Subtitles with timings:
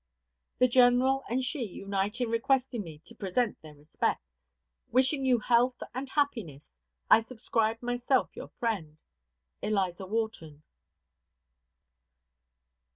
[0.57, 4.51] The general and she unite in requesting me to present their respects.
[4.91, 6.71] Wishing you health and happiness,
[7.11, 8.97] I subscribe myself your friend,
[9.61, 10.63] ELIZA WHARTON.